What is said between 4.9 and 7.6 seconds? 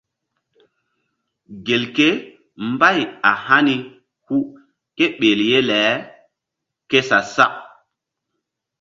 ke ɓel ye le ke sa-sak.